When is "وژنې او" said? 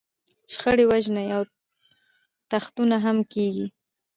0.87-1.41